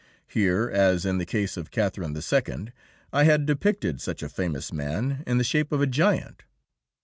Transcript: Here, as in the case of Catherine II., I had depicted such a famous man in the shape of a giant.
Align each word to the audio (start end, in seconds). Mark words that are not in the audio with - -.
Here, 0.25 0.67
as 0.67 1.05
in 1.05 1.19
the 1.19 1.27
case 1.27 1.57
of 1.57 1.69
Catherine 1.69 2.17
II., 2.17 2.71
I 3.13 3.23
had 3.25 3.45
depicted 3.45 4.01
such 4.01 4.23
a 4.23 4.29
famous 4.29 4.73
man 4.73 5.21
in 5.27 5.37
the 5.37 5.43
shape 5.43 5.71
of 5.71 5.79
a 5.79 5.85
giant. 5.85 6.41